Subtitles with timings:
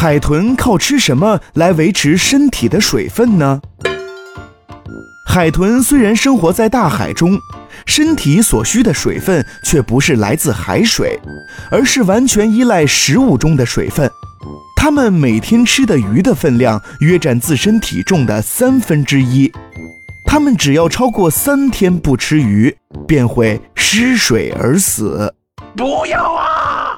[0.00, 3.60] 海豚靠吃什么来维持身体的水分呢？
[5.28, 7.38] 海豚虽然生活在大海中
[7.84, 11.20] 身体所需的水分却不是来自海水
[11.70, 14.10] 而是完全依赖食物中的水分。
[14.74, 19.52] 它们每天吃的鱼的分量约占自身体重的三分之一。
[20.24, 22.74] 它们只要超过三天不吃鱼
[23.06, 25.34] 便会失水而死。
[25.76, 26.89] 不要啊！